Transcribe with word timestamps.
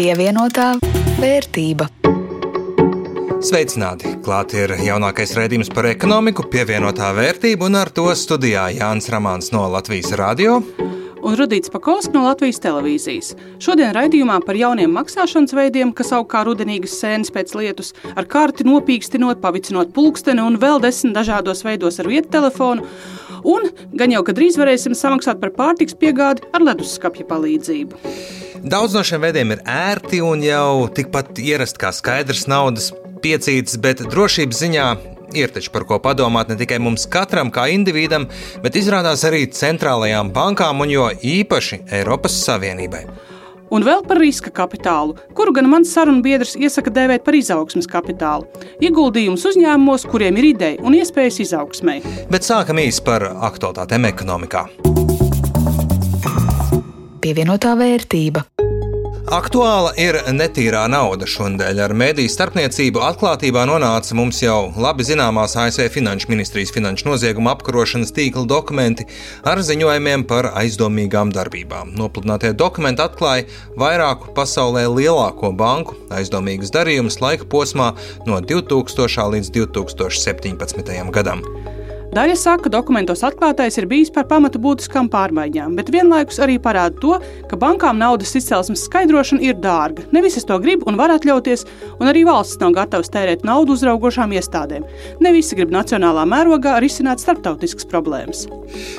Pievienotā 0.00 0.78
vērtība. 1.20 1.84
Sveicināti! 3.44 4.14
Klāt 4.24 4.54
ir 4.56 4.72
jaunākais 4.80 5.34
raidījums 5.36 5.68
par 5.76 5.90
ekonomiku, 5.90 6.46
pievienotā 6.48 7.10
vērtība, 7.18 7.68
un 7.68 7.76
ar 7.76 7.92
to 7.92 8.06
studijā 8.16 8.70
Jānis 8.78 9.10
Ramāns 9.12 9.52
no 9.52 9.66
Latvijas 9.68 10.14
Radio 10.16 10.62
un 11.20 11.36
Rudīts 11.36 11.68
Pakausks 11.68 12.14
no 12.14 12.24
Latvijas 12.24 12.62
televīzijas. 12.64 13.34
Šodien 13.60 13.92
raidījumā 13.92 14.40
par 14.46 14.56
jauniem 14.56 14.96
maksāšanas 14.96 15.52
veidiem, 15.52 15.92
kas 15.92 16.14
aug 16.16 16.30
kā 16.32 16.46
rudenīgas 16.48 16.96
sēnes 16.96 17.34
pēc 17.36 17.52
lietus, 17.60 17.92
ar 18.16 18.24
karti 18.24 18.64
nopīkstinot, 18.64 19.44
pavicinot 19.44 19.92
pulksteni 19.92 20.40
un 20.40 20.56
vēl 20.64 20.80
desmit 20.80 21.12
dažādos 21.20 21.60
veidos 21.68 22.00
ar 22.00 22.08
vietu 22.08 22.38
telefonu. 22.40 22.88
Un 23.44 23.68
gan 23.92 24.16
jau, 24.16 24.24
ka 24.24 24.32
drīz 24.32 24.56
varēsim 24.56 24.96
samaksāt 24.96 25.44
par 25.44 25.52
pārtiks 25.60 25.92
piegādi 25.92 26.48
ar 26.56 26.70
leduskapja 26.72 27.28
palīdzību. 27.28 28.39
Daudz 28.60 28.92
no 28.92 29.00
šiem 29.06 29.22
veidiem 29.24 29.54
ir 29.54 29.62
ērti 29.64 30.18
un 30.20 30.42
jau 30.44 30.84
tikpat 30.92 31.38
ierasti 31.40 31.80
kā 31.80 31.94
skaidrs 31.96 32.44
naudas 32.50 32.90
piecītas, 33.24 33.78
bet 33.80 34.02
drošības 34.04 34.60
ziņā 34.60 34.84
ir 35.38 35.52
taču 35.54 35.72
par 35.72 35.86
ko 35.88 35.96
padomāt 36.02 36.50
ne 36.50 36.58
tikai 36.60 36.76
mums 36.82 37.06
katram 37.08 37.48
kā 37.54 37.70
individam, 37.72 38.26
bet 38.60 38.76
izrādās 38.76 39.24
arī 39.24 39.46
centrālajām 39.56 40.32
bankām 40.36 40.84
un 40.84 40.92
jo 40.92 41.08
īpaši 41.08 41.86
Eiropas 42.00 42.36
Savienībai. 42.44 43.06
Un 43.70 43.86
vēl 43.86 44.02
par 44.04 44.18
riska 44.18 44.50
kapitālu, 44.52 45.14
kuru 45.38 45.54
gan 45.56 45.68
mans 45.70 45.92
sarunbiedrs 45.94 46.56
iesaka 46.58 46.90
dēvēt 46.92 47.24
par 47.24 47.38
izaugsmes 47.38 47.88
kapitālu. 47.88 48.48
Ieguldījums 48.82 49.46
uzņēmumos, 49.46 50.08
kuriem 50.10 50.40
ir 50.42 50.50
ideja 50.50 50.82
un 50.82 50.98
iespējas 50.98 51.38
izaugsmai. 51.46 52.00
Bet 52.28 52.44
sākam 52.44 52.82
īsi 52.82 53.04
par 53.06 53.30
aktualitātēm 53.30 54.10
ekonomikā. 54.10 54.66
Pievienotā 57.20 57.76
vērtība. 57.76 58.42
Aktuāla 59.30 59.92
ir 59.94 60.16
netīrā 60.34 60.80
nauda 60.90 61.22
šodien. 61.30 61.78
Ar 61.78 61.92
mediju 61.94 62.26
starpniecību 62.32 62.98
atklātībā 63.06 63.62
nonāca 63.70 64.16
mums 64.18 64.40
jau 64.42 64.72
labi 64.74 65.06
zināmās 65.06 65.54
ASV 65.54 65.86
Finanšu 65.94 66.32
ministrijas 66.32 66.74
finanšu 66.74 67.06
nozieguma 67.06 67.54
apkarošanas 67.54 68.10
tīkla 68.16 68.42
dokumenti 68.50 69.06
ar 69.46 69.62
ziņojumiem 69.62 70.26
par 70.26 70.50
aizdomīgām 70.58 71.30
darbībām. 71.30 71.94
Nopludinātie 71.94 72.56
dokumenti 72.58 73.06
atklāja 73.06 73.46
vairāku 73.78 74.34
pasaulē 74.34 74.88
lielāko 74.90 75.54
banku 75.54 75.94
aizdomīgas 76.10 76.74
darījumus 76.74 77.22
laika 77.22 77.46
posmā 77.46 77.92
no 78.26 78.42
2000 78.42 79.30
līdz 79.36 79.54
2017 79.60 81.14
gadam. 81.14 81.46
Daļa 82.10 82.34
saka, 82.34 82.64
ka 82.64 82.70
dokumentos 82.74 83.20
atklātais 83.22 83.76
ir 83.78 83.84
bijis 83.86 84.08
par 84.10 84.24
pamatu 84.26 84.58
būtiskām 84.58 85.06
pārmaiņām, 85.12 85.76
bet 85.78 85.92
vienlaikus 85.94 86.40
arī 86.42 86.56
parāda 86.58 86.98
to, 86.98 87.12
ka 87.46 87.58
bankām 87.60 88.00
naudas 88.02 88.32
izcelsmes 88.34 88.82
skaidrošana 88.88 89.44
ir 89.46 89.54
dārga. 89.62 90.02
Ne 90.10 90.18
visas 90.24 90.42
to 90.48 90.56
grib 90.58 90.82
un 90.90 90.98
var 90.98 91.14
atļauties, 91.14 91.62
un 92.00 92.10
arī 92.10 92.24
valsts 92.26 92.58
nav 92.58 92.74
gatavs 92.74 93.12
tērēt 93.14 93.44
naudu 93.46 93.76
uzraugošām 93.78 94.34
iestādēm. 94.34 94.88
Ne 95.22 95.30
visi 95.36 95.54
grib 95.54 95.70
nacionālā 95.70 96.24
mērogā 96.26 96.80
risināt 96.82 97.22
starptautiskas 97.22 97.86
problēmas. 97.86 98.42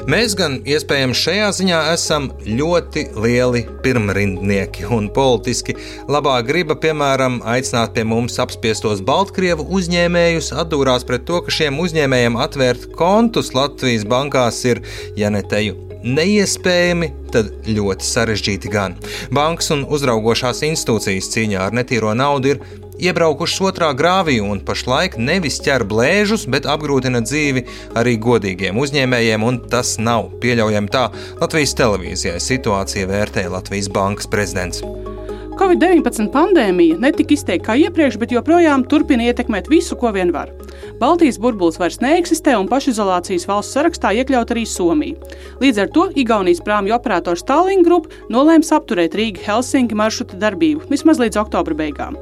Mēs 0.08 0.38
gan 0.40 0.62
iespējams 0.64 1.26
šajā 1.26 1.52
ziņā 1.60 1.82
esam 1.92 2.30
ļoti 2.48 3.06
lieli 3.20 3.66
pirmrindnieki, 3.84 4.88
un 4.88 5.12
politiski 5.12 5.76
labā 6.08 6.38
griba, 6.48 6.80
piemēram, 6.80 7.42
aicināt 7.44 7.92
pie 8.00 8.08
mums 8.08 8.40
apspiestos 8.40 9.04
Baltkrievu 9.04 9.68
uzņēmējus, 9.68 10.54
atdūrās 10.64 11.04
pret 11.12 11.28
to, 11.28 11.44
ka 11.44 11.60
šiem 11.60 11.84
uzņēmējiem 11.84 12.40
atvērt 12.48 12.88
kontus 13.02 13.56
Latvijas 13.58 14.06
bankās 14.06 14.62
ir, 14.70 14.84
ja 15.18 15.32
ne 15.34 15.42
teju, 15.42 15.80
neiespējami, 16.06 17.12
tad 17.34 17.52
ļoti 17.70 18.06
sarežģīti 18.06 18.72
gan. 18.74 18.98
Bankas 19.34 19.72
un 19.74 19.86
uzraugošās 19.90 20.64
institūcijas 20.68 21.30
cīņā 21.34 21.68
ar 21.68 21.76
netīro 21.78 22.14
naudu 22.18 22.56
ir 22.56 22.64
iebraukušas 23.02 23.62
otrā 23.72 23.92
grāvī 23.98 24.38
un 24.44 24.62
pašlaik 24.66 25.18
nevis 25.18 25.58
ķer 25.66 25.86
blēžus, 25.90 26.48
bet 26.52 26.70
apgrūtina 26.70 27.24
dzīvi 27.26 27.66
arī 27.98 28.18
godīgiem 28.22 28.78
uzņēmējiem, 28.82 29.48
un 29.48 29.62
tas 29.72 29.96
nav 30.02 30.30
pieļaujami 30.44 30.94
tā 30.94 31.08
Latvijas 31.42 31.78
televīzijai 31.80 32.38
situācija 32.52 33.10
vērtēja 33.10 33.56
Latvijas 33.58 33.90
bankas 33.94 34.30
prezidents. 34.30 34.86
Covid-19 35.62 36.32
pandēmija 36.34 36.96
netika 36.98 37.36
izteikta 37.36 37.68
kā 37.68 37.74
iepriekš, 37.78 38.16
bet 38.18 38.32
joprojām 38.34 38.82
turpina 38.90 39.28
ietekmēt 39.28 39.68
visu, 39.70 39.94
ko 39.94 40.10
vien 40.16 40.32
var. 40.34 40.50
Baltijas 40.98 41.38
burbulis 41.38 41.78
vairs 41.78 42.00
neeksistē 42.02 42.56
un 42.58 42.66
pašizolācijas 42.72 43.46
valsts 43.46 43.78
sarakstā 43.78 44.10
iekļaut 44.18 44.56
arī 44.56 44.64
Somija. 44.66 45.30
Līdz 45.62 45.84
ar 45.84 45.92
to 45.94 46.08
Igaunijas 46.18 46.64
prāmju 46.66 46.96
operators 46.98 47.46
Tallinn 47.46 47.86
Group 47.86 48.10
nolēma 48.34 48.66
apturēt 48.80 49.14
Rīga-Helsinki 49.20 50.00
maršruta 50.02 50.42
darbību 50.42 50.90
vismaz 50.90 51.22
līdz 51.22 51.38
oktobra 51.44 51.78
beigām. 51.78 52.18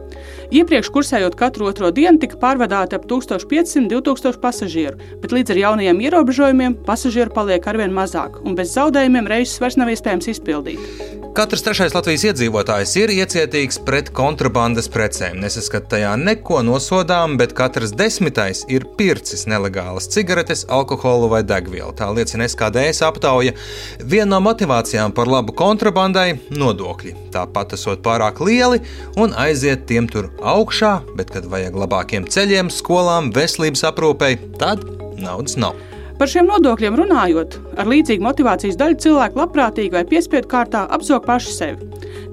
Iepriekš 0.50 0.88
kursējot 0.90 1.36
katru 1.38 1.68
otro 1.70 1.92
dienu, 1.94 2.18
tika 2.18 2.40
pārvadāti 2.42 2.98
ap 2.98 3.04
1500-2000 3.12 4.40
pasažieru, 4.42 4.98
bet 5.22 5.36
līdz 5.36 5.54
ar 5.54 5.62
jaunajiem 5.62 6.02
ierobežojumiem 6.08 6.80
pasažieru 6.90 7.36
paliek 7.36 7.70
arvien 7.70 7.94
mazāk, 7.94 8.42
un 8.42 8.58
bez 8.58 8.74
zaudējumiem 8.74 9.30
reisus 9.30 9.62
vairs 9.62 9.78
nav 9.78 9.94
iespējams 9.94 10.34
izpildīt. 10.34 11.10
Katrs 11.38 11.62
trešais 11.62 11.94
Latvijas 11.94 12.24
iedzīvotājs 12.26 12.92
ir 12.98 13.12
iecietīgs 13.14 13.78
pret 13.86 14.10
kontrabandas 14.18 14.90
precēm. 14.92 15.38
Nesaskat 15.44 15.86
tajā 15.92 16.16
neko 16.18 16.64
nosodām, 16.66 17.36
bet 17.40 17.54
katrs 17.56 17.94
desmitais 17.96 18.64
ir 18.68 18.88
pircis 18.98 19.46
nelegālas 19.48 20.10
cigaretes, 20.10 20.66
alkoholu 20.68 21.30
vai 21.30 21.44
degvielu. 21.46 21.94
Tā 21.96 22.10
liecina 22.12 22.48
SKDS 22.50 23.04
aptauja. 23.06 23.54
Viena 24.02 24.34
no 24.34 24.42
motivācijām 24.50 25.14
par 25.16 25.30
labu 25.30 25.54
kontrabandai- 25.54 26.40
nodokļi. 26.62 27.14
Tāpat 27.32 27.78
esot 27.78 28.02
pārāk 28.02 28.42
lieli 28.42 28.82
un 29.16 29.32
aiziet 29.32 29.86
tiem 29.86 30.10
tur 30.10 30.32
augšā, 30.42 31.00
bet 31.18 31.32
kad 31.34 31.48
vajag 31.50 31.78
labākiem 31.80 32.28
ceļiem, 32.30 32.72
skolām, 32.74 33.34
veselības 33.36 33.86
aprūpei, 33.92 34.36
tad 34.60 34.84
naudas 35.20 35.58
nav. 35.60 35.78
Par 36.20 36.28
šiem 36.28 36.50
nodokļiem 36.52 36.98
runājot, 37.00 37.54
ar 37.80 37.88
līdzīgu 37.88 38.26
motivācijas 38.26 38.76
daļu 38.80 38.98
cilvēku 39.06 39.40
labprātīgi 39.40 39.96
vai 39.96 40.04
piespiedu 40.08 40.50
kārtā 40.52 40.82
apzog 40.92 41.24
paši 41.24 41.54
sevi. 41.56 41.86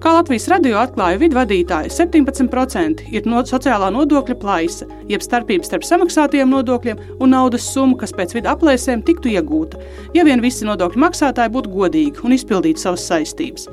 Kā 0.02 0.10
Latvijas 0.16 0.48
radio 0.50 0.80
atklāja 0.80 1.20
vidvadītāji, 1.20 1.92
17% 1.94 3.04
ir 3.14 3.28
no 3.30 3.44
sociālā 3.46 3.92
nodokļa 3.94 4.36
plaisa, 4.42 4.88
jeb 5.06 5.22
starpības 5.22 5.70
starp 5.70 5.86
samaksātajiem 5.86 6.50
nodokļiem 6.50 7.04
un 7.22 7.32
naudas 7.32 7.68
summu, 7.70 7.94
kas 8.00 8.14
pēc 8.16 8.34
vidu 8.34 8.50
aplēsēm 8.50 9.04
tiktu 9.06 9.30
iegūta, 9.36 9.78
ja 10.18 10.26
vien 10.26 10.42
visi 10.42 10.66
nodokļu 10.66 11.04
maksātāji 11.06 11.54
būtu 11.54 11.72
godīgi 11.78 12.26
un 12.26 12.34
izpildītu 12.34 12.82
savas 12.82 13.06
saistības. 13.06 13.70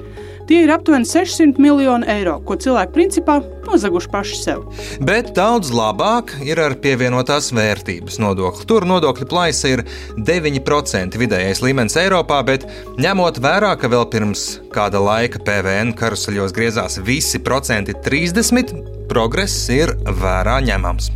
Tie 0.48 0.64
ir 0.66 0.72
aptuveni 0.74 1.08
600 1.08 1.62
miljoni 1.62 2.08
eiro, 2.12 2.36
ko 2.44 2.58
cilvēki 2.60 2.92
principā 2.96 3.38
nozaguši 3.64 4.10
paši 4.12 4.40
sev. 4.42 4.66
Bet 5.08 5.32
daudz 5.38 5.72
labāk 5.72 6.34
ir 6.44 6.60
ar 6.60 6.76
pievienotās 6.84 7.54
vērtības 7.56 8.20
nodokli. 8.20 8.68
Tur 8.68 8.84
nodokļu 8.90 9.28
plaisa 9.32 9.72
ir 9.72 9.86
9% 10.18 11.20
vidējais 11.22 11.64
līmenis 11.64 11.96
Eiropā, 12.02 12.42
bet 12.48 12.68
ņemot 13.00 13.40
vērā, 13.44 13.72
ka 13.80 13.92
vēl 13.92 14.04
pirms 14.12 14.46
kāda 14.76 15.00
laika 15.04 15.40
PVN 15.48 15.96
karuseļos 16.00 16.56
griezās 16.56 17.00
visi 17.08 17.40
procenti 17.44 17.96
30, 18.04 18.76
progress 19.08 19.70
ir 19.72 19.96
vērā 20.20 20.60
ņemams. 20.68 21.12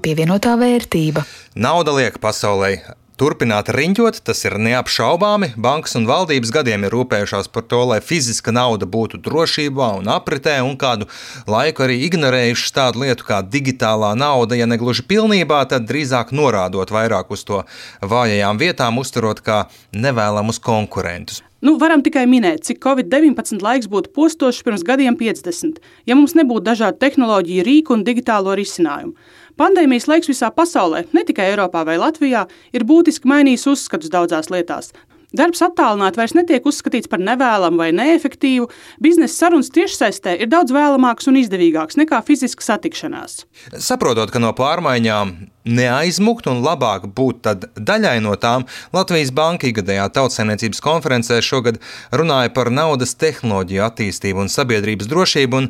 Pievienotā 0.00 0.54
vērtība. 0.56 1.26
Nauda 1.60 1.92
liek 1.98 2.16
pasaulē 2.22 2.99
turpināt 3.20 3.68
riņķot, 3.74 4.22
tas 4.24 4.38
ir 4.46 4.56
neapšaubāmi. 4.64 5.52
Bankas 5.60 5.96
un 5.98 6.06
valdības 6.08 6.52
gadiem 6.54 6.86
ir 6.86 6.94
rūpējušās 6.94 7.50
par 7.52 7.66
to, 7.68 7.82
lai 7.90 7.98
fiziska 8.04 8.54
nauda 8.56 8.88
būtu 8.88 9.20
drošībā 9.26 9.90
un 9.98 10.08
apritē, 10.14 10.56
un 10.64 10.78
kādu 10.80 11.08
laiku 11.50 11.84
arī 11.84 11.98
ignorējušas 12.06 12.74
tādu 12.78 13.04
lietu 13.04 13.28
kā 13.28 13.42
digitālā 13.44 14.14
nauda. 14.16 14.56
Ja 14.56 14.70
ne 14.70 14.80
gluži 14.80 15.04
pilnībā, 15.10 15.60
tad 15.68 15.88
drīzāk 15.90 16.32
norādot 16.32 16.94
vairāk 16.94 17.30
uz 17.36 17.44
to 17.44 17.62
vājajām 18.00 18.60
vietām, 18.62 19.00
uzturot 19.02 19.44
kā 19.44 19.66
nevēlamus 19.92 20.62
konkurentus. 20.64 21.44
Nu, 21.60 21.74
varam 21.76 22.00
tikai 22.00 22.22
minēt, 22.24 22.62
cik 22.64 22.78
Covid-19 22.80 23.60
laiks 23.60 23.88
būtu 23.92 24.14
postošs 24.16 24.62
pirms 24.64 24.84
gadiem 24.86 25.18
50, 25.20 25.76
ja 26.08 26.16
mums 26.16 26.32
nebūtu 26.38 26.64
dažādu 26.70 26.96
tehnoloģiju, 27.02 27.66
rīku 27.66 27.98
un 27.98 28.04
digitālo 28.06 28.54
risinājumu. 28.56 29.12
Pandēmijas 29.60 30.06
laiks 30.08 30.30
visā 30.30 30.48
pasaulē, 30.56 31.02
ne 31.12 31.20
tikai 31.28 31.50
Eiropā 31.50 31.82
vai 31.84 31.98
Latvijā, 32.00 32.46
ir 32.72 32.84
būtiski 32.88 33.28
mainījis 33.28 33.66
uzskatus 33.68 34.12
daudzās 34.12 34.48
lietās. 34.48 34.88
Darbs 35.36 35.60
attālināti 35.62 36.18
vairs 36.18 36.32
netiek 36.34 36.64
uzskatīts 36.66 37.10
par 37.10 37.20
nevēlamu 37.22 37.78
vai 37.78 37.90
neefektīvu. 37.94 38.66
Biznesa 39.04 39.44
sarunas 39.44 39.68
tiešsaistē 39.74 40.34
ir 40.40 40.48
daudz 40.50 40.72
vēlamākas 40.74 41.28
un 41.30 41.38
izdevīgākas 41.38 42.00
nekā 42.00 42.18
fiziska 42.26 42.64
satikšanās. 42.66 43.44
Saprotot, 43.76 44.32
ka 44.32 44.42
no 44.42 44.50
pārmaiņām 44.56 45.36
neaizmukt 45.68 46.48
un 46.50 46.62
labāk 46.64 47.06
būt 47.16 47.48
daļai 47.76 48.16
no 48.24 48.34
tām, 48.40 48.64
Latvijas 48.96 49.32
Banka 49.34 49.68
ikgadējā 49.68 50.06
tautsēmniecības 50.16 50.80
konferencē 50.84 51.40
šogad 51.44 51.80
runāja 52.16 52.52
par 52.54 52.70
naudas 52.72 53.14
tehnoloģiju 53.20 53.84
attīstību 53.84 54.44
un 54.44 54.52
sabiedrības 54.52 55.10
drošību. 55.10 55.60
Un 55.60 55.68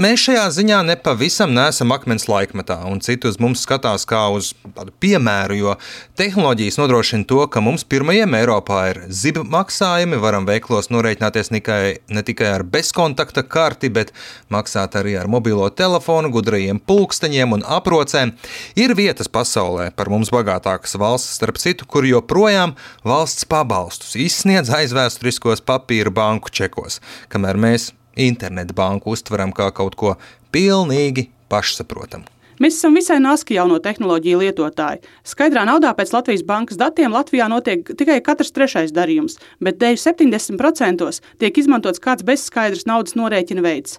mēs 0.00 0.24
šajā 0.24 0.46
ziņā 0.56 0.80
nepavisam 0.88 1.52
neesam 1.56 1.92
akmens 1.92 2.28
laikmetā, 2.30 2.78
un 2.88 3.02
citi 3.04 3.28
uz 3.28 3.36
mums 3.42 3.64
skatās 3.66 4.06
kā 4.08 4.22
uz 4.32 4.52
tādu 4.76 4.94
piemēru, 5.02 5.58
jo 5.58 5.76
tehnoloģijas 6.20 6.80
nodrošina 6.80 7.28
to, 7.28 7.42
ka 7.52 7.62
mums 7.64 7.84
pirmajiem 7.84 8.38
Eiropā 8.40 8.80
ir 8.94 9.02
ziba 9.08 9.44
maksājumi. 9.44 10.20
Varam 10.20 10.48
veiklos 10.48 10.90
norēķināties 10.94 11.52
tikai, 11.52 11.82
ne 12.08 12.24
tikai 12.24 12.54
ar 12.54 12.64
bezkontakta 12.64 13.44
karti, 13.44 13.92
bet 13.92 14.14
maksāt 14.52 14.96
arī 15.00 15.18
ar 15.20 15.28
mobilo 15.30 15.68
telefonu, 15.70 16.32
gudrajiem 16.32 16.80
pulksteņiem 16.80 17.58
un 17.58 17.66
aprocēm. 17.66 18.34
Ir 18.80 18.96
vietas 19.10 19.26
pasaulē 19.26 19.90
par 19.96 20.06
mums 20.12 20.30
bagātākas 20.30 20.94
valsts, 21.00 21.34
starp 21.40 21.58
citu, 21.58 21.86
kur 21.90 22.06
joprojām 22.06 22.76
valsts 23.02 23.46
pabalstus 23.48 24.14
izsniedz 24.14 24.70
aizvēsturiskos 24.70 25.64
papīra 25.66 26.12
banku 26.14 26.52
čekos, 26.54 27.00
kamēr 27.32 27.58
mēs 27.58 27.90
internetu 28.14 28.76
banku 28.78 29.10
uztveram 29.10 29.50
kā 29.56 29.72
kaut 29.74 29.96
ko 29.98 30.14
pilnīgi 30.54 31.26
pašsaprotamu. 31.50 32.28
Mēs 32.60 32.76
esam 32.76 32.94
visai 32.94 33.16
naski 33.24 33.56
jauno 33.56 33.78
tehnoloģiju 33.80 34.42
lietotāji. 34.42 35.00
Skaidrā 35.24 35.64
naudā 35.64 35.94
pēc 35.96 36.12
Latvijas 36.12 36.44
bankas 36.46 36.78
datiem 36.78 37.14
Latvijā 37.16 37.48
notiek 37.48 37.88
tikai 37.96 38.18
katrs 38.22 38.52
trešais 38.52 38.92
darījums, 38.92 39.38
bet 39.64 39.80
dēļ 39.80 39.96
70% 39.96 41.08
tiek 41.40 41.62
izmantots 41.62 42.02
kāds 42.04 42.26
bezskaidrs 42.28 42.84
naudas 42.86 43.16
norēķina 43.16 43.64
veids. 43.64 43.96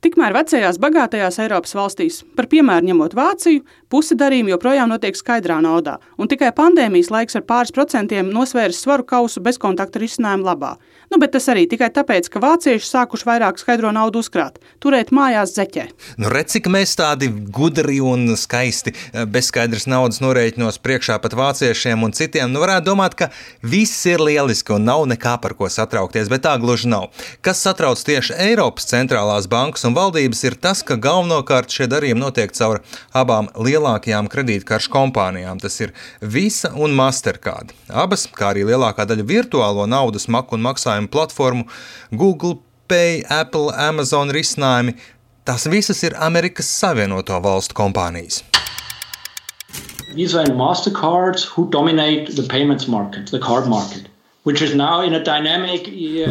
Tikmēr 0.00 0.32
vecajās 0.32 0.78
bagātajās 0.80 1.36
Eiropas 1.44 1.74
valstīs, 1.76 2.22
par 2.32 2.46
piemēru 2.48 2.88
ņemot 2.88 3.12
Vāciju, 3.18 3.66
puse 3.92 4.16
darījumu 4.16 4.54
joprojām 4.54 4.88
notiek 4.88 5.18
skaidrā 5.18 5.58
naudā, 5.60 5.98
un 6.16 6.30
tikai 6.30 6.54
pandēmijas 6.56 7.10
laiks 7.12 7.36
ar 7.36 7.44
pāris 7.44 7.74
procentiem 7.76 8.30
nosvērs 8.32 8.80
svaru 8.80 9.04
kausu 9.04 9.42
bezkontakta 9.44 10.00
risinājumu 10.00 10.48
labā. 10.48 10.78
Nu, 11.10 11.18
bet 11.18 11.34
tas 11.34 11.50
arī 11.50 11.66
tikai 11.68 11.90
tāpēc, 11.90 12.30
ka 12.30 12.40
vācieši 12.40 12.86
sākuši 12.86 13.26
vairāk 13.26 13.58
skaidro 13.58 13.90
naudu 13.92 14.22
uzkrāt, 14.22 14.60
turēt 14.80 15.10
mājās 15.12 15.52
zeķē. 15.56 15.88
Nu, 16.22 16.30
redz, 16.30 16.54
cik 16.54 16.70
mēs 16.70 16.94
tādi 16.96 17.26
gudri 17.28 17.98
un 18.00 18.38
skaisti 18.38 18.94
eh, 18.94 19.26
bezskaidrs 19.26 19.88
naudas 19.90 20.22
norēķinos 20.22 20.78
priekšā 20.80 21.18
pat 21.20 21.34
vāciešiem 21.34 22.06
un 22.06 22.14
citiem. 22.14 22.54
Nu, 22.54 22.62
varētu 22.62 22.86
domāt, 22.86 23.18
ka 23.18 23.28
viss 23.66 24.06
ir 24.06 24.22
lieliski 24.22 24.76
un 24.78 24.86
nav 24.86 25.02
nekā 25.10 25.34
par 25.42 25.58
ko 25.58 25.68
satraukties, 25.68 26.30
bet 26.30 26.46
tā 26.46 26.54
gluži 26.62 26.88
nav. 26.94 27.10
Kas 27.42 27.60
satrauc 27.66 28.00
tieši 28.06 28.38
Eiropas 28.46 28.86
centrālās 28.94 29.50
bankas 29.50 29.79
un 29.88 29.94
valdības, 29.96 30.42
ir 30.48 30.56
tas, 30.62 30.82
ka 30.86 30.96
galvenokārt 31.00 31.72
šie 31.72 31.86
darījumi 31.90 32.22
notiek 32.22 32.52
caur 32.56 32.82
abām 33.16 33.48
lielākajām 33.54 34.28
kredītkaršu 34.32 34.92
kompānijām. 34.92 35.60
Tas 35.62 35.80
ir 35.80 35.94
Visa 36.20 36.72
un 36.76 36.96
Mastercard. 36.98 37.72
Abas, 37.88 38.26
kā 38.26 38.52
arī 38.52 38.66
lielākā 38.68 39.06
daļa 39.08 39.26
virtuālo 39.28 39.86
naudas 39.90 40.28
maku 40.28 40.58
un 40.58 40.66
maksājumu 40.68 41.10
platformu, 41.12 41.66
Google 42.10 42.58
Pay, 42.90 43.22
Apple, 43.30 43.70
Amazon 43.78 44.32
risinājumi. 44.34 44.96
Tās 45.46 45.64
visas 45.70 46.02
ir 46.04 46.18
Amerikas 46.20 46.68
Savienoto 46.68 47.38
Valstu 47.40 47.76
kompānijas. 47.78 48.42
Visa 50.12 50.40
and 50.42 50.58
MasterCard 50.58 51.44
who 51.54 51.70
dominate 51.70 52.34
the 52.34 52.42
payments 52.42 52.88
market, 52.88 53.30
the 53.30 53.38
card 53.38 53.68
market. 53.68 54.09
Uh, 54.42 54.52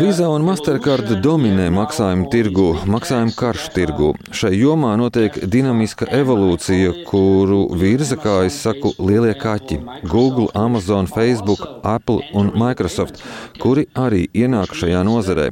Visa 0.01 0.25
un 0.33 0.41
Mastercard 0.41 1.11
dominē 1.21 1.67
maksājumu 1.69 2.25
tirgu, 2.33 2.71
maksājumu 2.89 3.35
karšu 3.37 3.67
tirgu. 3.75 4.07
Šai 4.33 4.55
jomā 4.57 4.95
notiek 4.97 5.35
dinamiska 5.45 6.07
evolūcija, 6.17 7.03
kuru 7.05 7.67
virza, 7.77 8.17
kā 8.17 8.47
es 8.47 8.57
saku, 8.63 8.95
lielie 8.97 9.35
kaķi- 9.37 9.77
Google, 10.13 10.47
Amazon, 10.57 11.05
Facebook, 11.05 11.61
Apple 11.83 12.25
un 12.33 12.49
Microsoft, 12.57 13.21
kuri 13.61 13.85
arī 13.93 14.25
ienāk 14.33 14.73
šajā 14.73 15.05
nozarē. 15.05 15.51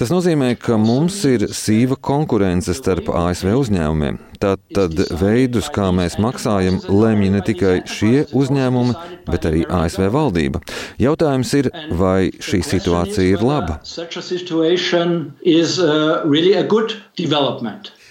Tas 0.00 0.08
nozīmē, 0.08 0.56
ka 0.56 0.80
mums 0.80 1.20
ir 1.28 1.40
sīva 1.52 2.00
konkurence 2.00 2.72
starp 2.72 3.12
ASV 3.12 3.52
uzņēmumiem. 3.52 4.18
Tātad 4.38 5.00
veidus, 5.18 5.66
kā 5.74 5.88
mēs 5.94 6.18
maksājam, 6.22 6.78
lemj 6.86 7.30
ne 7.34 7.42
tikai 7.46 7.74
šie 7.90 8.24
uzņēmumi, 8.38 8.94
bet 9.26 9.48
arī 9.50 9.64
ASV 9.66 10.06
valdība. 10.14 10.62
Jautājums 11.02 11.54
ir, 11.58 11.70
vai 11.98 12.30
šī 12.30 12.62
situācija 12.66 13.34
ir 13.34 13.42
laba? 13.42 13.80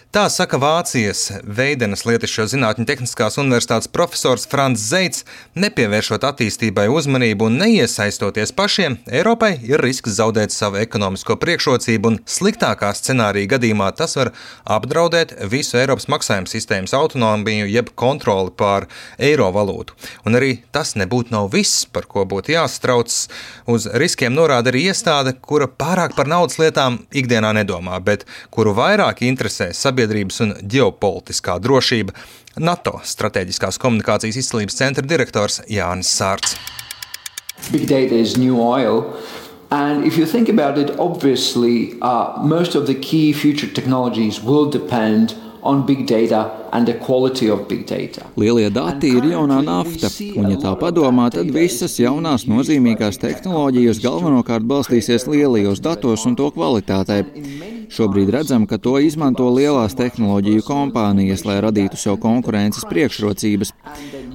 Tā 0.08 0.30
saka 0.32 0.56
Vācijas 0.56 1.34
Veidenas 1.44 2.06
Lietišķo 2.08 2.46
zinātņu 2.54 2.86
tehniskās 2.88 3.36
universitātes 3.42 3.90
profesors 3.92 4.46
Frants 4.48 4.80
Zeits, 4.88 5.26
nepievēršot 5.60 6.24
attīstībai 6.24 6.86
uzmanību 6.88 7.50
un 7.50 7.58
neiesaistoties 7.60 8.54
pašiem, 8.56 8.96
Eiropai 9.12 9.58
ir 9.68 9.84
risks 9.84 10.16
zaudēt 10.16 10.56
savu 10.56 10.80
ekonomisko 10.80 11.36
priekšrocību, 11.42 12.14
un 12.14 12.20
sliktākā 12.24 12.94
scenārija 12.96 13.50
gadījumā 13.58 13.90
tas 14.00 14.16
var 14.16 14.32
apdraudēt 14.78 15.34
visu 15.52 15.76
Eiropas 15.82 16.08
maksājuma 16.14 16.48
sistēmas 16.54 16.96
autonomiju 16.96 17.68
jeb 17.68 17.92
kontroli 18.00 18.56
pār 18.56 18.88
eiro 19.20 19.52
valūtu. 19.52 19.92
Un 20.24 20.40
arī 20.40 20.54
tas 20.72 20.96
nebūtu 20.96 21.36
nav 21.36 21.52
viss, 21.52 21.84
par 21.84 22.08
ko 22.08 22.24
būtu 22.24 22.56
jāsatrauc. 22.56 23.12
Uz 23.68 23.92
riskiem 23.92 24.32
norāda 24.40 24.72
arī 24.72 24.88
iestāde, 24.88 25.36
kura 25.36 25.68
pārāk 25.68 26.16
par 26.16 26.32
naudas 26.32 26.62
lietām 26.64 27.02
ikdienā 27.12 27.52
nedomā, 27.60 28.00
bet 28.00 28.24
kuru 28.56 28.72
vairāk 28.80 29.28
interesē 29.28 29.74
sabiedrība 29.76 29.97
sabiedrības 29.98 30.42
un 30.46 30.54
ģeopolitiskā 30.62 31.58
drošība- 31.62 32.14
NATO 32.70 33.00
strateģiskās 33.04 33.78
komunikācijas 33.82 34.38
izcīlības 34.38 34.78
centra 34.78 35.06
direktors 35.06 35.62
Jānis 35.70 36.14
Sārts. 36.14 36.56
Big 37.72 37.88
data 37.88 38.16
is 38.16 38.38
new 38.38 38.60
oil. 38.62 39.14
And 39.70 40.06
if 40.06 40.18
you 40.18 40.26
think 40.26 40.48
about 40.50 40.78
it, 40.78 40.92
obviously, 40.98 41.96
uh, 42.02 42.40
most 42.42 42.76
of 42.76 42.86
the 42.86 42.94
key 42.94 43.34
future 43.34 43.68
technologies 43.68 44.42
will 44.42 44.70
depend 44.70 45.34
on 45.62 45.86
big 45.86 46.08
data 46.08 46.50
Lielie 48.38 48.70
dati 48.74 49.12
ir 49.18 49.28
jaunā 49.32 49.60
nafta, 49.66 50.10
un, 50.38 50.50
ja 50.52 50.60
tā 50.62 50.74
padomā, 50.80 51.30
tad 51.34 51.50
visas 51.54 51.98
jaunās 52.00 52.46
nozīmīgās 52.50 53.20
tehnoloģijas 53.22 54.02
galvenokārt 54.04 54.68
balstīsies 54.68 55.28
lielajos 55.32 55.82
datos 55.84 56.26
un 56.30 56.36
to 56.40 56.50
kvalitātē. 56.56 57.24
Šobrīd 57.90 58.30
redzam, 58.34 58.66
ka 58.68 58.78
to 58.78 58.98
izmanto 59.00 59.48
lielās 59.54 59.96
tehnoloģiju 59.98 60.66
kompānijas, 60.68 61.46
lai 61.48 61.60
radītu 61.64 62.00
sev 62.00 62.18
konkurences 62.22 62.86
priekšrocības. 62.90 63.72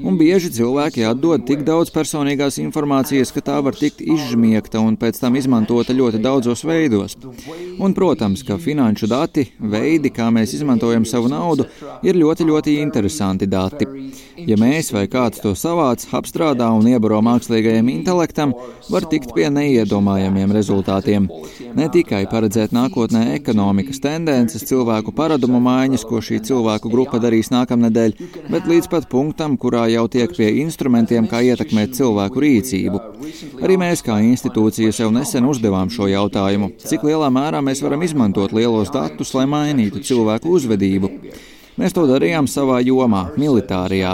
Un 0.02 0.16
bieži 0.18 0.50
cilvēki 0.56 1.04
atdod 1.06 1.44
tik 1.46 1.62
daudz 1.66 1.92
personīgās 1.94 2.58
informācijas, 2.62 3.30
ka 3.34 3.42
tā 3.44 3.58
var 3.62 3.76
tikt 3.78 4.00
izžmiegta 4.02 4.80
un 4.82 4.96
pēc 4.98 5.20
tam 5.22 5.36
izmantota 5.38 5.94
ļoti 5.94 6.18
daudzos 6.24 6.64
veidos. 6.66 7.14
Un, 7.78 7.94
protams, 7.94 8.42
ka 8.46 8.58
finanšu 8.58 9.08
dati, 9.10 9.46
veidi, 9.60 10.10
kā 10.14 10.26
mēs 10.34 10.56
izmantojam 10.58 11.06
savu 11.08 11.30
naudu, 11.30 11.68
ir 12.02 12.18
ļoti, 12.18 12.48
ļoti 12.48 12.78
interesanti 12.82 13.46
dati. 13.46 13.86
Ja 14.42 14.56
mēs 14.58 14.90
vai 14.94 15.04
kāds 15.12 15.42
to 15.44 15.52
savāc, 15.58 16.08
apstrādā 16.18 16.66
un 16.74 16.88
iebaro 16.90 17.20
mākslīgajam 17.22 17.92
intelektam, 17.92 18.56
var 18.90 19.06
tikt 19.12 19.36
pie 19.36 19.46
neiedomājamiem 19.54 20.56
rezultātiem. 20.56 21.28
Ne 21.78 21.86
tikai 21.92 22.24
paredzēt 22.32 22.74
nākotnē 22.74 23.41
ekonomikas 23.42 24.00
tendences, 24.02 24.64
cilvēku 24.70 25.12
paradumu 25.18 25.60
maiņas, 25.62 26.06
ko 26.08 26.22
šī 26.24 26.40
cilvēku 26.48 26.90
grupa 26.92 27.20
darīs 27.22 27.50
nākamnedēļ, 27.52 28.16
bet 28.48 28.68
līdz 28.70 28.90
pat 28.92 29.08
punktam, 29.12 29.58
kurā 29.60 29.88
jau 29.92 30.06
tiek 30.12 30.32
pie 30.36 30.48
instrumentiem, 30.62 31.28
kā 31.30 31.42
ietekmēt 31.50 31.96
cilvēku 31.98 32.42
rīcību. 32.46 33.02
Arī 33.62 33.78
mēs 33.82 34.04
kā 34.06 34.20
institūcija 34.24 34.94
sev 34.94 35.12
nesen 35.14 35.48
uzdevām 35.50 35.90
šo 35.92 36.08
jautājumu, 36.12 36.72
cik 36.86 37.06
lielā 37.10 37.30
mērā 37.34 37.62
mēs 37.64 37.82
varam 37.84 38.06
izmantot 38.06 38.54
lielos 38.56 38.94
datus, 38.94 39.34
lai 39.36 39.48
mainītu 39.50 40.04
cilvēku 40.06 40.54
uzvedību. 40.58 41.10
Mēs 41.80 41.94
to 41.96 42.02
darījām 42.04 42.44
savā 42.50 42.82
jomā, 42.84 43.30
militārajā. 43.40 44.10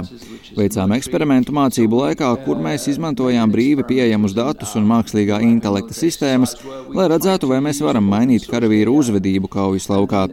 Veicām 0.54 0.92
eksperimentu 0.94 1.50
mācību 1.54 1.98
laikā, 2.04 2.28
kur 2.44 2.60
mēs 2.62 2.86
izmantojām 2.92 3.50
brīvi 3.50 3.82
pieejamus 3.88 4.34
datus 4.36 4.76
un 4.78 4.86
mākslīgā 4.86 5.40
intelekta 5.42 5.96
sistēmas, 5.96 6.54
lai 6.94 7.08
redzētu, 7.10 7.48
vai 7.50 7.58
mēs 7.64 7.80
varam 7.82 8.06
mainīt 8.08 8.46
karavīru 8.50 8.94
uzvedību 9.00 9.50
kaujas 9.50 9.88
laukā. 9.90 10.28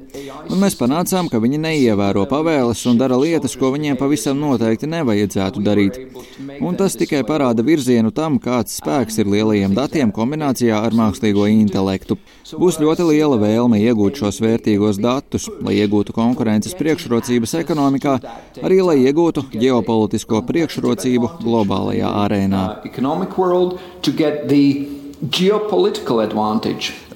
Un 0.45 0.61
mēs 0.61 0.77
panācām, 0.77 1.29
ka 1.31 1.41
viņi 1.41 1.59
neievēro 1.65 2.27
pavēles 2.29 2.85
un 2.91 3.01
dara 3.01 3.17
lietas, 3.17 3.57
ko 3.57 3.73
viņiem 3.73 3.97
pavisam 3.97 4.37
noteikti 4.41 4.89
nevajadzētu 4.93 5.65
darīt. 5.65 5.99
Un 6.61 6.77
tas 6.77 6.93
tikai 6.99 7.23
parāda 7.27 7.65
virzienu 7.65 8.13
tam, 8.13 8.37
kāds 8.39 8.77
spēks 8.79 9.17
ir 9.23 9.33
lielajiem 9.33 9.73
datiem 9.73 10.13
kombinācijā 10.13 10.77
ar 10.77 10.93
mākslīgo 10.93 11.49
intelektu. 11.49 12.19
Būs 12.53 12.77
ļoti 12.81 13.09
liela 13.09 13.41
vēlme 13.41 13.81
iegūt 13.81 14.21
šos 14.21 14.39
vērtīgos 14.45 15.01
datus, 15.01 15.49
lai 15.65 15.79
iegūtu 15.81 16.13
konkurences 16.15 16.77
priekšrocības 16.77 17.14
priekšrocības 17.15 17.55
ekonomikā, 17.61 18.17
arī 18.63 18.81
lai 18.83 18.97
iegūtu 19.05 19.47
ģeopolitisko 19.55 20.41
priekšrocību 20.47 21.31
globālajā 21.43 22.11
arēnā. 22.25 22.63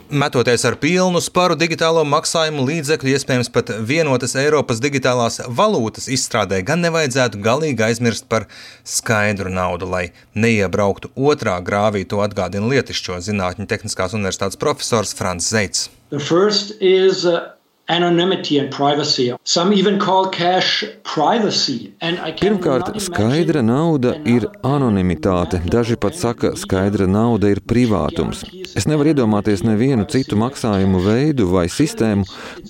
Metoties 0.10 0.64
ar 0.66 0.74
pilnu 0.82 1.20
sparu 1.22 1.54
digitālo 1.54 2.02
maksājumu 2.02 2.64
līdzekļu, 2.66 3.12
iespējams 3.14 3.52
pat 3.54 3.70
vienotas 3.86 4.34
Eiropas 4.42 4.80
digitālās 4.82 5.38
valūtas 5.46 6.08
izstrādē, 6.10 6.64
gan 6.66 6.82
nevajadzētu 6.82 7.38
galīgi 7.46 7.86
aizmirst 7.86 8.26
par 8.32 8.48
skaidru 8.82 9.54
naudu, 9.54 9.86
lai 9.86 10.08
neiebrauktu 10.34 11.12
otrā 11.14 11.60
grāvī, 11.62 12.08
to 12.10 12.24
atgādina 12.26 12.72
Lietišķo 12.72 13.20
zinātņu 13.28 13.70
tehniskās 13.70 14.18
universitātes 14.18 14.58
profesors 14.58 15.14
Frants 15.14 15.54
Zeits. 15.54 15.92
Is, 16.10 17.26
uh... 17.30 17.59
anonymity 17.90 18.60
and 18.60 18.72
privacy. 18.72 19.34
Some 19.44 19.74
even 19.74 20.00
call 20.00 20.30
cash 20.30 20.86
privacy. 21.04 21.94
Pirmkārt, 22.40 22.94
skaidra 23.02 23.62
nauda 23.66 24.14
ir 24.26 24.46
anonimitāte. 24.64 25.60
Daži 25.66 25.98
pat 26.00 26.16
saka, 26.16 26.54
skaidra 26.56 27.08
nauda 27.10 27.50
ir 27.50 27.62
privātums. 27.66 28.46
Es 28.78 28.86
nevaru 28.88 29.14
iedomāties 29.14 29.64
nevienu 29.66 30.06
citu 30.10 30.38
maksājumu 30.40 31.02
veidu 31.04 31.50
vai 31.52 31.66
sistēmu, 31.72 32.28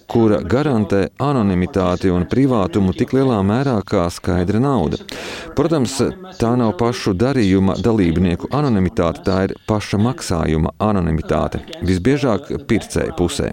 kura 0.10 0.40
garantē 0.42 1.10
anonimitāti 1.20 2.12
un 2.14 2.26
privātumu 2.30 2.96
tik 2.98 3.14
lielā 3.18 3.42
mērā 3.46 3.76
kā 3.86 4.08
skaidra 4.14 4.62
nauda. 4.64 5.02
Protams, 5.58 5.98
tā 6.40 6.54
nav 6.60 6.78
pašu 6.80 7.14
darījuma 7.20 7.76
dalībnieku 7.84 8.50
anonimitāte, 8.56 9.26
tā 9.28 9.42
ir 9.50 9.56
paša 9.68 10.00
maksājuma 10.00 10.74
anonimitāte. 10.80 11.66
Visbiežāk 11.84 12.54
pircēja 12.70 13.16
pusē. 13.20 13.52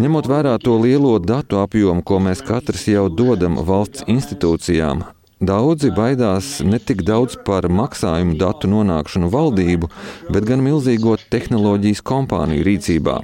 Ņemot 0.00 0.28
vērā 0.30 0.54
to 0.62 0.76
lielo 0.90 1.14
datu 1.22 1.62
apjomu, 1.62 2.02
ko 2.02 2.18
mēs 2.26 2.42
katrs 2.42 2.88
jau 2.90 3.06
dodam 3.22 3.58
valsts 3.70 4.06
institūcijām, 4.10 5.06
Daudzi 5.40 5.88
baidās 5.96 6.58
ne 6.60 6.76
tik 6.76 6.98
daudz 7.08 7.38
par 7.46 7.64
maksājumu 7.72 8.34
datu 8.36 8.68
nonākšanu 8.68 9.30
valdību, 9.32 9.88
bet 10.36 10.44
gan 10.50 10.60
milzīgo 10.60 11.14
tehnoloģijas 11.32 12.02
kompāniju 12.10 12.66
rīcībā. 12.66 13.14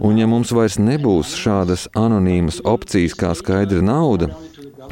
Un 0.00 0.22
ja 0.22 0.30
mums 0.32 0.54
vairs 0.56 0.78
nebūs 0.80 1.34
šādas 1.42 1.90
anonīmas 1.92 2.62
opcijas 2.64 3.18
kā 3.20 3.34
skaidra 3.36 3.84
nauda, 3.84 4.30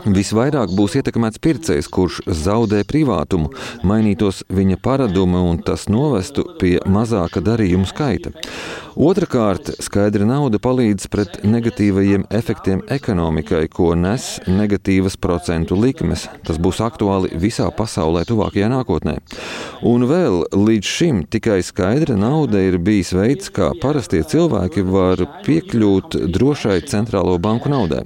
Visvairāk 0.01 0.71
būs 0.73 0.95
ietekmēts 0.97 1.41
pircējs, 1.45 1.89
kurš 1.93 2.21
zaudē 2.25 2.85
privātumu, 2.89 3.51
mainītos 3.85 4.45
viņa 4.49 4.79
paradumi 4.81 5.43
un 5.51 5.59
tas 5.67 5.89
novestu 5.93 6.47
pie 6.61 6.79
mazāka 6.87 7.43
darījumu 7.45 7.89
skaita. 7.91 8.33
Otrakārt, 9.01 9.71
skaidra 9.81 10.27
nauda 10.29 10.59
palīdz 10.61 11.07
pret 11.09 11.39
negatīvajiem 11.41 12.27
efektiem 12.37 12.83
ekonomikai, 12.93 13.63
ko 13.73 13.95
nes 13.97 14.27
negatīvas 14.45 15.17
procentu 15.17 15.79
likmes. 15.81 16.27
Tas 16.45 16.59
būs 16.61 16.83
aktuāli 16.85 17.31
visā 17.41 17.71
pasaulē 17.73 18.27
tuvākajā 18.29 18.69
nākotnē. 18.69 19.15
Un 19.89 20.05
vēl 20.11 20.43
līdz 20.53 20.93
šim 20.99 21.25
tikai 21.33 21.63
skaidra 21.65 22.19
nauda 22.21 22.61
ir 22.61 22.77
bijis 22.77 23.15
veids, 23.17 23.49
kā 23.49 23.71
parastie 23.81 24.21
cilvēki 24.21 24.85
var 24.93 25.25
piekļūt 25.49 26.21
drošai 26.37 26.83
centrālo 26.93 27.41
banku 27.41 27.73
naudai. 27.73 28.05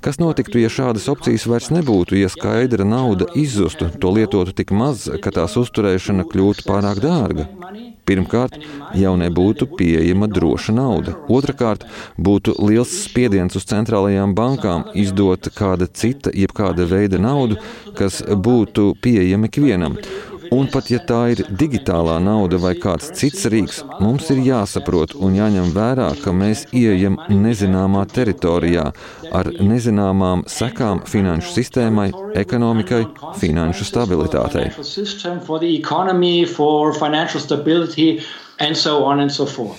Kas 0.00 0.16
notiktu, 0.16 0.56
ja 0.62 0.70
šādas 0.72 1.10
opcijas 1.12 1.44
vairs 1.44 1.66
nebūtu, 1.76 2.16
ja 2.16 2.30
skaidra 2.32 2.86
nauda 2.88 3.26
izzustu, 3.36 3.90
to 4.00 4.08
lietotu 4.16 4.54
tik 4.56 4.72
maz, 4.72 5.04
ka 5.20 5.28
tās 5.36 5.58
uzturēšana 5.60 6.24
kļūtu 6.30 6.64
pārāk 6.64 7.02
dārga? 7.04 7.44
Pirmkārt, 8.08 8.56
jau 8.96 9.12
nebūtu 9.20 9.68
pieejama 9.76 10.29
droša 10.36 10.74
nauda. 10.76 11.16
Otrakārt, 11.28 11.86
būtu 12.18 12.56
liels 12.62 12.94
spiediens 13.04 13.56
uz 13.58 13.68
centrālajām 13.70 14.34
bankām 14.38 14.88
izdot 14.94 15.50
kāda 15.56 15.90
cita, 15.92 16.32
jebkāda 16.34 16.88
veida 16.90 17.20
naudu, 17.20 17.60
kas 17.98 18.22
būtu 18.22 18.92
pieejama 19.02 19.50
ikvienam. 19.50 19.98
Un 20.50 20.66
pat 20.66 20.88
ja 20.90 20.98
tā 21.06 21.18
ir 21.30 21.44
digitālā 21.60 22.16
nauda 22.22 22.58
vai 22.58 22.72
kāds 22.74 23.12
cits 23.14 23.44
rīks, 23.52 23.76
mums 24.02 24.32
ir 24.34 24.40
jāsaprot 24.42 25.14
un 25.14 25.36
jāņem 25.38 25.70
vērā, 25.76 26.08
ka 26.24 26.34
mēs 26.34 26.64
ieejam 26.74 27.20
nezināmā 27.30 28.02
teritorijā 28.10 28.88
ar 29.30 29.52
nezināmām 29.62 30.42
sekām 30.50 31.04
finanšu 31.06 31.54
sistēmai, 31.54 32.08
ekonomikai, 32.42 33.04
finanšu 33.38 33.86
stabilitātei. 33.92 34.66
So 38.60 38.98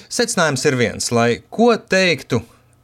Secinājums 0.09 0.63
ir 0.65 0.77
viens, 0.79 1.11
lai 1.13 1.43
ko 1.53 1.75
teiktu 1.77 2.41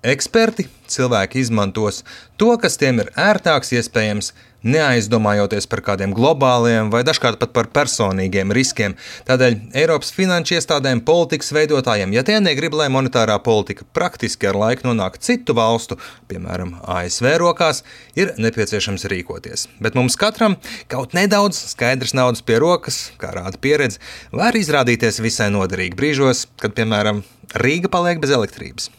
eksperti, 0.08 0.68
cilvēki 0.88 1.42
izmantos 1.44 2.04
to, 2.40 2.54
kas 2.62 2.80
tiem 2.80 3.02
ir 3.04 3.12
ērtāks, 3.20 3.74
iespējams, 3.76 4.32
neaizdomājoties 4.68 5.68
par 5.70 5.82
kādiem 5.86 6.14
globāliem 6.18 6.90
vai 6.94 7.04
dažkārt 7.08 7.40
pat 7.42 7.54
par 7.56 7.70
personīgiem 7.74 8.52
riskiem. 8.56 8.96
Tādēļ 9.28 9.58
Eiropas 9.78 10.12
finanšu 10.16 10.58
iestādēm, 10.58 11.04
politikas 11.08 11.54
veidotājiem, 11.56 12.16
ja 12.16 12.24
tie 12.28 12.40
negrib, 12.44 12.76
lai 12.78 12.90
monetārā 12.94 13.38
politika 13.44 13.86
praktiski 13.96 14.50
ar 14.50 14.60
laiku 14.60 14.90
nonāk 14.90 15.20
citu 15.24 15.56
valstu, 15.58 16.00
piemēram, 16.32 16.76
ASV 16.84 17.30
rokās, 17.42 17.84
ir 18.18 18.34
nepieciešams 18.42 19.08
rīkoties. 19.14 19.68
Bet 19.84 19.98
mums 19.98 20.18
katram 20.20 20.58
kaut 20.92 21.16
nedaudz 21.18 21.60
skaidrs 21.72 22.16
naudas 22.18 22.44
pie 22.46 22.60
rokas, 22.64 23.08
kā 23.22 23.32
rāda 23.38 23.62
pieredze, 23.62 24.02
var 24.34 24.58
izrādīties 24.58 25.22
visai 25.24 25.52
noderīgi 25.54 25.98
brīžos, 25.98 26.48
kad, 26.62 26.76
piemēram, 26.78 27.24
Rīga 27.58 27.88
paliek 27.88 28.20
bez 28.20 28.34
elektrības. 28.36 28.92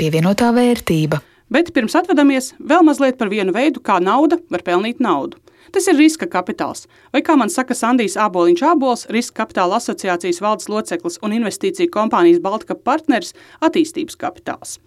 Pievienotā 0.00 0.46
vērtība. 0.56 1.18
Bet 1.52 1.74
pirms 1.76 1.92
atvadāmies, 1.98 2.54
vēl 2.56 2.86
mazliet 2.86 3.18
par 3.20 3.28
vienu 3.28 3.52
veidu, 3.52 3.82
kā 3.84 3.98
nauda 4.00 4.38
var 4.48 4.62
pelnīt 4.64 5.02
naudu. 5.04 5.36
Tas 5.74 5.90
ir 5.92 5.98
riska 6.00 6.24
kapitāls, 6.30 6.86
vai 7.12 7.20
kā 7.26 7.36
man 7.36 7.52
saka 7.52 7.76
Sandijs 7.76 8.16
Āboliņš 8.16 8.62
Ābols, 8.70 9.04
Riska 9.12 9.42
kapitāla 9.42 9.76
asociācijas 9.76 10.40
valdes 10.40 10.70
loceklis 10.72 11.20
un 11.20 11.36
investīciju 11.36 11.92
kompānijas 11.92 12.40
Baltkapa 12.40 12.80
partneris- 12.80 13.34
attīstības 13.68 14.16
kapitāls. 14.16 14.78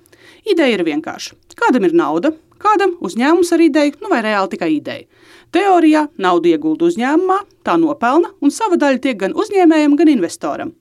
Ideja 0.50 0.79
ir 0.79 0.84
vienkārša. 0.84 1.38
Kādam 1.62 1.86
ir 1.86 1.93
nauda, 1.93 2.34
kādam 2.58 2.98
uzņēmums 2.98 3.53
ar 3.53 3.60
ideju, 3.60 4.01
nu 4.01 4.10
vai 4.10 4.24
reāli 4.24 4.50
tikai 4.50 4.82
ideja. 4.82 5.05
Teorijā 5.53 6.10
naudu 6.17 6.50
iegulda 6.50 6.89
uzņēmumā, 6.89 7.39
tā 7.63 7.77
nopelna, 7.77 8.34
un 8.41 8.50
sava 8.50 8.77
daļa 8.77 9.00
tiek 9.00 9.17
gan 9.17 9.34
uzņēmējam, 9.34 9.96
gan 9.96 10.08
investoram. 10.08 10.74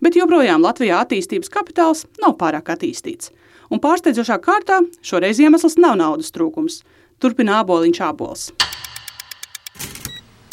Bet 0.00 0.14
joprojām 0.14 0.62
Latvijā 0.62 1.02
attīstības 1.02 1.50
kapitāls 1.50 2.06
nav 2.20 2.38
pārāk 2.38 2.70
attīstīts 2.70 3.30
un 3.72 3.80
pārsteidzošā 3.80 4.38
kārtā 4.44 4.82
šoreiz 5.04 5.40
iemesls 5.40 5.78
nav 5.80 5.96
naudas 6.00 6.32
trūkums. 6.34 6.82
Turpina 7.22 7.62
āboliņš 7.62 8.00
ābols. 8.04 8.50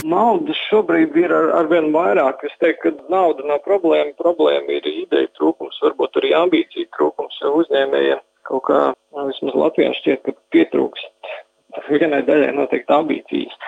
Naudas 0.08 0.60
šobrīd 0.70 1.16
ir 1.20 1.34
ar, 1.36 1.50
ar 1.60 1.68
vien 1.68 1.90
vairāk. 1.92 2.46
Es 2.48 2.56
teiktu, 2.64 2.94
ka 2.96 3.12
nauda 3.12 3.44
nav 3.50 3.60
problēma. 3.66 4.16
Problēma 4.22 4.78
ir 4.78 4.88
ideja 4.88 5.28
trūkums, 5.36 5.80
varbūt 5.84 6.22
arī 6.22 6.32
ambīcija 6.38 6.88
trūkums 6.96 7.42
uzņēmējiem. 7.50 8.24
Kaut 8.48 8.64
kā 8.70 8.80
nu, 8.94 9.26
vismaz 9.28 9.58
Latvijā 9.60 9.92
šķiet, 10.00 10.24
ka 10.24 10.34
pietrūkst 10.56 11.36
vienai 11.90 12.22
daļai 12.26 12.54
noteikti 12.56 12.96
ambīcijas 12.96 13.60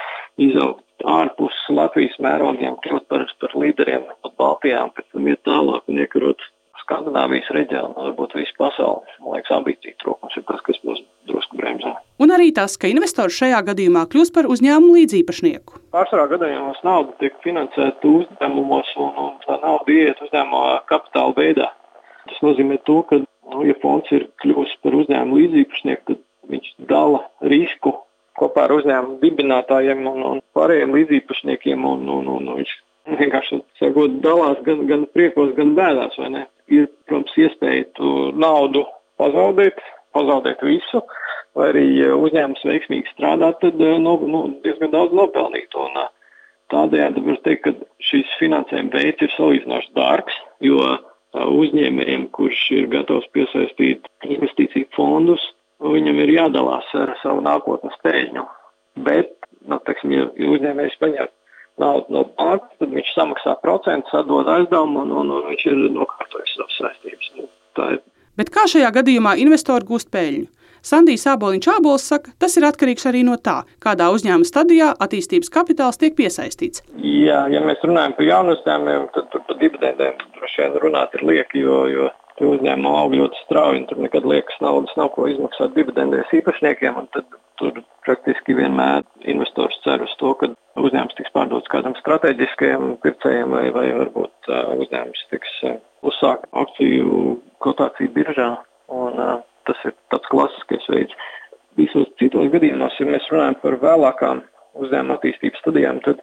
izaugt 0.41 1.05
ārpus 1.05 1.57
Latvijas 1.73 2.15
mērogiem, 2.23 2.77
kļūt 2.85 3.05
par, 3.11 3.27
par 3.41 3.53
līderiem 3.57 4.07
pat 4.23 4.33
Baltijā, 4.39 4.85
pēc 4.95 5.07
tam 5.11 5.29
iet 5.29 5.43
tālāk 5.47 5.91
un 5.91 6.01
iekarot 6.01 6.47
Skandināvijas 6.91 7.47
reģionu, 7.55 7.93
varbūt 7.95 8.33
visu 8.35 8.51
pasauli. 8.59 9.13
Man 9.23 9.37
liekas, 9.37 9.51
ambīcija 9.55 9.95
trūkums 10.03 10.35
ir 10.35 10.43
tas, 10.49 10.59
kas 10.65 10.79
mūs 10.83 10.99
drusku 11.29 11.55
bremzē. 11.55 11.93
Un 12.19 12.33
arī 12.35 12.49
tas, 12.51 12.75
ka 12.75 12.91
investors 12.91 13.37
šajā 13.39 13.61
gadījumā 13.69 14.03
kļūst 14.11 14.33
par 14.35 14.49
uzņēmumu 14.51 14.97
līdzīpašnieku. 14.97 15.79
Pārsvarā 15.95 16.27
gadījumos 16.33 16.83
nauda 16.83 17.15
tiek 17.23 17.37
finansēta 17.45 18.11
uzņēmumos, 18.11 18.91
un, 18.99 19.15
un 19.23 19.31
tā 19.45 19.55
nauda 19.63 19.95
iet 19.95 20.19
uzņēmuma 20.27 20.81
kapitāla 20.91 21.37
veidā. 21.39 21.71
Tas 22.27 22.43
nozīmē 22.43 22.81
to, 22.89 22.99
ka, 23.07 23.23
nu, 23.23 23.63
ja 23.69 23.79
fonds 23.79 24.11
ir 24.11 24.27
kļuvis 24.43 24.75
par 24.83 24.99
uzņēmumu 24.99 25.39
līdzīpašnieku, 25.39 26.11
tad 26.11 26.51
viņš 26.51 26.71
dala 26.91 27.23
risku 27.47 27.95
kopā 28.35 28.67
ar 28.67 28.75
uzņēmumu 28.81 29.19
dibinātājiem 29.23 30.07
un, 30.11 30.23
un 30.33 30.45
pārējiem 30.57 30.99
līdzīpašniekiem, 30.99 31.87
un, 31.87 32.07
un, 32.19 32.31
un, 32.35 32.51
un 32.51 32.59
viņš 32.59 32.79
vienkārši 33.17 33.61
sakot, 33.79 34.19
dalās 34.23 34.59
gan, 34.65 34.85
gan 34.89 35.07
priekos, 35.15 35.55
gan 35.57 35.73
bēdās? 35.77 36.17
Ir, 36.73 36.87
protams, 37.09 37.35
iespēja 37.39 37.87
tu 37.97 38.31
naudu 38.39 38.85
pazaudēt, 39.21 39.79
pazaudēt 40.15 40.63
visu, 40.65 41.03
vai 41.57 41.69
arī 41.73 41.85
uzņēmums 42.15 42.65
veiksmīgi 42.67 43.13
strādā, 43.13 43.51
tad 43.61 43.79
no, 43.79 44.15
nu, 44.19 44.43
diezgan 44.65 44.93
daudz 44.93 45.15
nopelnīt. 45.17 45.75
Un, 45.79 45.99
tādējādi 46.71 47.23
var 47.25 47.39
teikt, 47.45 47.65
ka 47.65 48.03
šis 48.07 48.29
finansējuma 48.39 48.95
veids 48.95 49.25
ir 49.25 49.33
salīdzinoši 49.35 49.91
dārgs, 49.97 50.37
jo 50.63 50.79
uzņēmējiem, 51.31 52.27
kurš 52.35 52.63
ir 52.77 52.87
gatavs 52.91 53.27
piesaistīt 53.35 54.07
investīciju 54.27 54.89
fondus, 54.95 55.43
viņam 55.83 56.19
ir 56.23 56.35
jādalās 56.37 56.87
ar 56.99 57.13
savu 57.21 57.43
nākotnes 57.45 57.95
peļņu. 58.05 58.47
Bet, 59.05 59.31
nu, 59.67 59.79
teiksim, 59.87 60.15
ja 60.15 60.27
uzņēmējs 60.55 60.99
paņem 61.03 61.31
naudu 61.79 62.13
no 62.13 62.23
bankas, 62.37 62.73
tad 62.79 62.93
viņš 62.95 63.11
samaksā 63.15 63.55
procentus, 63.63 64.15
atdod 64.17 64.49
aizdevumu 64.51 65.05
un, 65.05 65.13
un, 65.21 65.35
un 65.37 65.45
viņš 65.51 65.67
ir 65.71 65.83
nokārtojis 65.95 66.55
savas 66.57 66.79
saistības. 66.81 67.31
Nu. 67.37 67.47
Bet 68.39 68.51
kā 68.53 68.65
šajā 68.69 68.89
gadījumā 68.99 69.37
investori 69.41 69.87
gūst 69.87 70.11
peļņu? 70.11 70.49
Sandijs 70.81 71.27
Āboliņš 71.29 71.67
Ābols 71.75 72.07
saka, 72.09 72.31
tas 72.41 72.55
ir 72.57 72.65
atkarīgs 72.65 73.05
arī 73.05 73.21
no 73.25 73.35
tā, 73.37 73.59
kādā 73.83 74.07
uzņēmuma 74.15 74.47
stadijā 74.49 74.87
attīstības 75.05 75.51
kapitāls 75.53 76.01
tiek 76.01 76.15
piesaistīts. 76.17 76.81
Jā, 76.97 77.43
ja 77.53 77.61
mēs 77.61 77.83
runājam 77.85 78.15
par 78.17 78.25
jaunu 78.25 78.55
uzņēmumiem, 78.57 79.05
tad 79.13 79.29
tur 79.29 79.45
par 79.45 79.59
dividendēm 79.61 80.17
droši 80.39 80.63
vien 80.63 80.79
runāt 80.81 81.13
ir 81.19 81.25
lieki, 81.29 81.61
jo, 81.61 81.77
jo 81.91 82.09
uzņēmuma 82.41 82.95
aug 83.03 83.13
ļoti 83.19 83.43
strauji 83.43 83.83
un 83.83 83.87
tur 83.91 84.01
nekad 84.01 84.25
liekas 84.25 84.57
naudas 84.65 84.97
nav 84.97 85.11
ko 85.13 85.27
izmaksāt 85.29 85.75
dividendēs 85.77 86.33
īpašniekiem. 86.41 86.97
Tad 87.13 87.37
tur 87.61 87.81
praktiski 88.05 88.55
vienmēr 88.57 89.05
investors 89.29 89.77
cer 89.85 90.01
uz 90.03 90.13
to, 90.19 90.33
ka 90.39 90.49
uzņēmums 90.81 91.17
tiks 91.19 91.33
pārdots 91.35 91.69
kādam 91.71 91.95
strateģiskajam 91.99 92.95
pircējam 93.03 93.53
vai, 93.55 93.67
vai 93.75 93.87
varbūt 93.99 94.49
uh, 94.49 94.73
uzņēmums 94.81 95.23
tiks 95.33 95.55
uh, 95.69 95.77
uzsākt 96.07 96.49
akciju 96.63 97.37
kotāciju 97.63 98.13
biržā. 98.17 98.49
Un, 98.91 99.19
ir 99.71 99.93
tāds 100.11 100.27
klasiskais 100.31 100.87
veids. 100.91 101.27
Visos 101.79 102.09
citos 102.19 102.49
gadījumos, 102.51 102.97
ja 102.99 103.07
mēs 103.07 103.29
runājam 103.31 103.55
par 103.61 103.77
vēlākām 103.79 104.41
uzņēmuma 104.83 105.15
attīstības 105.15 105.61
studijām, 105.63 106.01
tad 106.03 106.19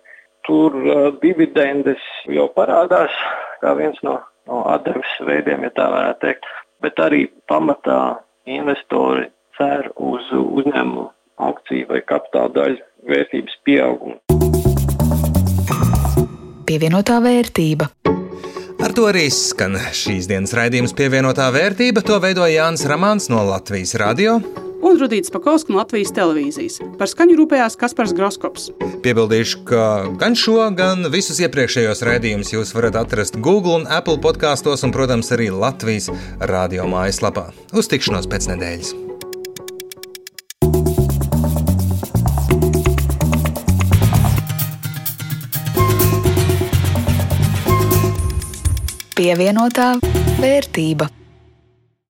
tur 0.49 0.75
uh, 0.83 1.09
dividendes 1.23 2.03
jau 2.29 2.49
parādās 2.57 3.15
kā 3.63 3.73
viens 3.79 3.99
no, 4.07 4.19
no 4.51 4.65
atdeves 4.75 5.15
veidiem, 5.25 5.65
ja 5.67 5.73
tā 5.77 5.89
varētu 5.95 6.27
teikt. 6.27 6.51
Bet 6.85 7.01
arī 7.03 7.25
pamatā 7.51 8.19
investori 8.49 9.27
cer 9.59 9.89
uz 9.97 10.29
uzņēmumu 10.33 11.09
akciju 11.39 11.89
vai 11.91 12.03
kapitāla 12.09 12.53
daļu 12.57 12.85
vērtības 13.09 13.59
pieaugumu. 13.69 14.19
Pievienotā 16.69 17.19
vērtība. 17.25 17.89
Ar 18.79 18.93
to 18.95 19.09
arī 19.09 19.27
skan 19.33 19.75
šīs 19.97 20.29
dienas 20.31 20.53
raidījums 20.55 20.95
pievienotā 20.97 21.49
vērtība. 21.55 22.05
To 22.07 22.21
veidoja 22.23 22.63
Jānis 22.63 22.87
Ramāns 22.87 23.27
no 23.33 23.41
Latvijas 23.49 23.97
radio. 23.99 24.39
Un 24.79 24.95
Rudīts 25.01 25.33
Pakausks 25.35 25.73
no 25.73 25.81
Latvijas 25.81 26.13
televīzijas. 26.15 26.79
Par 27.01 27.11
skaņu 27.11 27.41
rūpējās 27.41 27.75
Kaspars 27.81 28.15
Groskops. 28.15 28.69
Piebildīšu, 29.03 29.65
ka 29.67 29.83
gan 30.21 30.39
šo, 30.39 30.61
gan 30.79 31.09
visus 31.11 31.43
iepriekšējos 31.43 32.05
raidījumus 32.07 32.55
jūs 32.55 32.73
varat 32.77 33.01
atrast 33.03 33.41
Google 33.43 33.81
un 33.81 33.91
Apple 33.91 34.21
podkastos, 34.23 34.87
un, 34.87 34.95
protams, 34.95 35.35
arī 35.35 35.51
Latvijas 35.51 36.13
radio 36.39 36.87
mājaslapā. 36.87 37.49
Uz 37.75 37.91
tikšanos 37.91 38.31
pēc 38.31 38.51
nedēļas! 38.55 39.08
Pievienotā 49.19 49.97
vērtība. 50.39 51.09